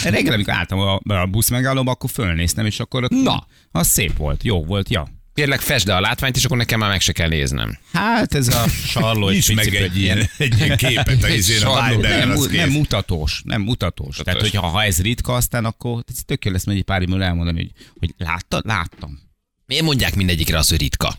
[0.10, 3.46] Reggel, amikor álltam a, a busz megállóba, akkor fölnéztem, és akkor ott, Na.
[3.70, 5.08] az szép volt, jó volt, ja.
[5.34, 7.78] Kérlek, fesd le a látványt, és akkor nekem már meg se kell néznem.
[7.92, 12.32] Hát ez a sarló Is meg egy ilyen, egy ilyen képet a izén a nem,
[12.52, 14.16] nem mutatós, nem mutatós.
[14.24, 17.58] Tehát, hogyha ha ez ritka, aztán akkor tök jó lesz majd egy pár évvel elmondani,
[17.58, 18.66] hogy, hogy láttad?
[18.66, 19.24] Láttam.
[19.66, 21.14] Miért mondják mindegyikre azt, hogy ritka?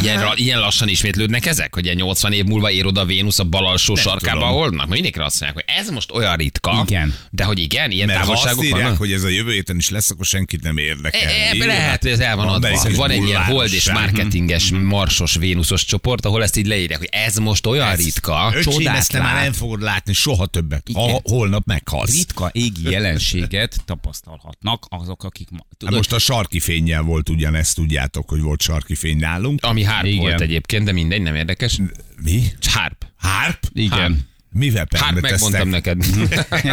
[0.00, 3.44] Ilyen, ilyen lassan ismétlődnek ezek, hogy ilyen 80 év múlva ér oda a Vénusz a
[3.44, 4.54] bal alsó sarkába tudom.
[4.54, 4.88] holdnak?
[4.88, 6.84] Mindegyikre azt mondják, hogy ez most olyan ritka.
[6.86, 7.14] Igen.
[7.30, 8.98] De hogy igen, ilyen Mert ha azt távolságok írják, vannak?
[8.98, 11.20] hogy ez a jövő héten is lesz, akkor senkit nem érdekel.
[11.20, 12.66] E- Ebben lehet, hogy ez el van adva.
[12.68, 17.08] Amerikai Van egy ilyen hold és marketinges, marsos, vénuszos csoport, ahol ezt így leírják, hogy
[17.12, 18.50] ez most olyan ritka.
[18.54, 20.86] Öcsém, Csodát ezt te már nem fogod látni soha többet.
[20.94, 22.12] Ha holnap meghalsz.
[22.16, 25.58] Ritka égi jelenséget tapasztalhatnak azok, akik ma...
[25.68, 29.64] Hát Tudod, most a sarki fényjel volt ugyanezt, tudjátok, hogy volt sarki fény nálunk.
[29.64, 30.18] Ami hárp Igen.
[30.18, 31.78] volt egyébként, de mindegy, nem érdekes.
[32.22, 32.42] Mi?
[32.60, 33.06] Hárp.
[33.16, 33.58] Hárp?
[33.72, 34.30] igen.
[34.54, 36.04] Mivel Hárp megmondtam neked.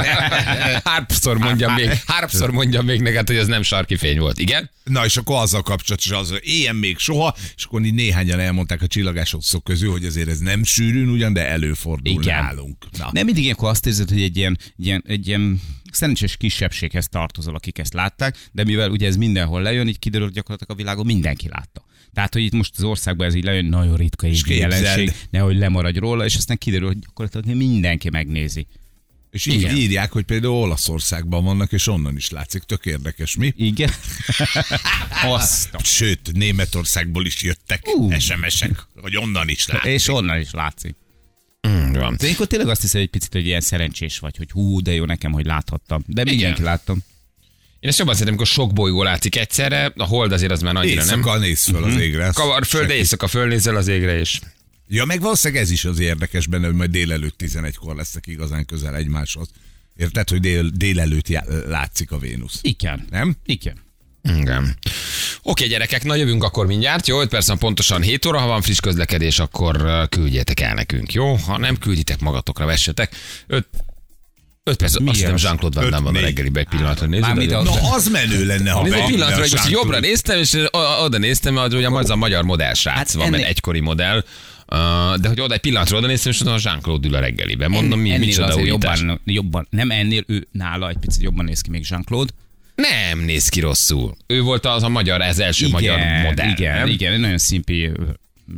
[0.84, 4.40] Hárpszor mondjam még, hárpszor mondjam még neked, hogy az nem sarki fény volt.
[4.40, 4.70] Igen?
[4.84, 8.82] Na és akkor azzal kapcsolatos az, hogy ilyen még soha, és akkor így néhányan elmondták
[8.82, 12.44] a csillagások szok közül, hogy azért ez nem sűrűn ugyan, de előfordul Igen.
[12.44, 12.86] nálunk.
[12.98, 13.10] Na.
[13.12, 17.56] Nem mindig ilyenkor azt érzed, hogy egy ilyen, egy ilyen, egy ilyen szerencsés kisebbséghez tartozol,
[17.56, 21.06] akik ezt látták, de mivel ugye ez mindenhol lejön, így kiderül, hogy gyakorlatilag a világon
[21.06, 21.88] mindenki látta.
[22.14, 26.00] Tehát, hogy itt most az országban ez így lejön, nagyon ritka égi jelenség, nehogy lemaradj
[26.00, 28.68] róla, és aztán kiderül, hogy gyakorlatilag mindenki megnézi.
[29.32, 29.76] És így Igen.
[29.76, 32.64] írják, hogy például Olaszországban vannak, és onnan is látszik.
[32.64, 33.54] Tök érdekes, mi?
[33.56, 33.90] Igen.
[35.26, 35.70] Azt.
[35.84, 38.20] Sőt, Németországból is jöttek Ú.
[38.20, 39.92] SMS-ek, hogy onnan is látszik.
[39.92, 40.96] És onnan is látszik.
[41.68, 42.16] Mm, van.
[42.18, 44.94] De ilyenkor tényleg azt hiszem, hogy egy picit, hogy ilyen szerencsés vagy, hogy hú, de
[44.94, 46.04] jó nekem, hogy láthattam.
[46.08, 47.04] De mindenki láttam.
[47.80, 51.04] Én ezt jobban szeretem, amikor sok bolygó látszik egyszerre, a hold azért az már annyira
[51.06, 51.20] nem.
[51.20, 52.28] Éjszaka néz föl az égre.
[52.28, 54.40] az Kavar föld, de éjszaka fölnézel az égre, és
[54.92, 58.96] Ja, meg valószínűleg ez is az érdekes benne, hogy majd délelőtt 11-kor lesznek igazán közel
[58.96, 59.50] egymáshoz.
[59.96, 62.60] Érted, hogy dél, délelőtt já- látszik a Vénusz.
[62.62, 63.08] Igen.
[63.10, 63.36] Nem?
[63.46, 63.78] Igen.
[64.24, 64.78] Igen.
[65.42, 67.22] Oké, gyerekek, na jövünk akkor mindjárt, jó?
[67.22, 71.36] 5 perc van pontosan 7 óra, ha van friss közlekedés, akkor küldjetek el nekünk, jó?
[71.36, 73.16] Ha nem külditek magatokra, vessetek.
[73.48, 73.68] 5
[74.64, 75.44] 5 perc, azt hiszem az?
[75.44, 76.24] Jean-Claude Van Damme van a Öt, négy.
[76.36, 77.22] reggelibe egy pillanatra nézd.
[77.22, 80.58] Mármint oda- a- Na, az menő lenne, ha egy pillanatra, hogy most jobbra néztem, és
[81.04, 84.18] oda néztem, hogy ugye az a magyar modell srác Hát van, mert egykori modell.
[84.72, 87.70] Uh, de hogy oda egy pillanatra oda néztem, és oda a Jean-Claude ül a reggeliben.
[87.70, 89.00] Mondom, mi, ennél micsoda újítás.
[89.00, 92.32] jobban, jobban, nem ennél, ő nála egy picit jobban néz ki még Jean-Claude.
[92.76, 94.16] Nem néz ki rosszul.
[94.28, 96.50] Ő volt az a magyar, ez első magyar modell.
[96.50, 96.88] igen, nem?
[96.88, 97.92] igen, egy nagyon szimpi,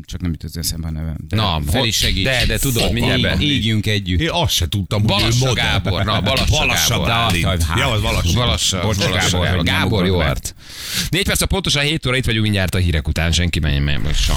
[0.05, 1.15] csak nem jut az eszembe a nevem.
[1.27, 2.23] De Na, Feri hogy- segíts.
[2.23, 4.19] de- de tudod, mindjárt be- Ígyünk együtt.
[4.19, 5.65] Én azt se tudtam, hogy Balassa ő modell.
[5.65, 7.07] Gábor, na, Balassa Balassa Gábor.
[7.07, 7.63] Bálint.
[7.63, 8.33] Hát, Ja, az Balassa.
[8.33, 10.55] Balassa, Bocs, Balassa Gábor, Gábor, jó art.
[11.09, 14.01] Négy perc a pontosan 7 óra, itt vagyunk mindjárt a hírek után, senki menjen, menjen,
[14.01, 14.31] most